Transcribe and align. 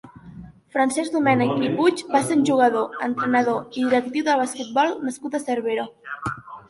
Francesc 0.75 1.11
Domènech 1.17 1.51
i 1.67 1.69
Puig 1.75 2.01
va 2.15 2.21
ser 2.29 2.37
un 2.37 2.41
jugador, 2.51 2.97
entrenador 3.09 3.61
i 3.79 3.85
directiu 3.89 4.27
de 4.31 4.39
basquetbol 4.41 4.97
nascut 5.11 5.39
a 5.41 5.47
Cervera. 5.49 5.85